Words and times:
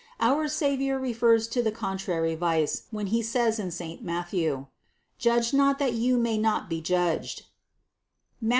Our 0.19 0.47
Savior 0.47 0.97
refers 0.97 1.47
to 1.49 1.61
the 1.61 1.71
contrary 1.71 2.33
vice, 2.33 2.85
when 2.89 3.05
he 3.13 3.21
says 3.21 3.59
in 3.59 3.69
saint 3.69 4.03
Matthew: 4.03 4.65
"Judge 5.19 5.53
not 5.53 5.77
that 5.77 5.93
you 5.93 6.17
may 6.17 6.39
not 6.39 6.71
be 6.71 6.81
judged" 6.81 7.43
(Matt. 8.41 8.49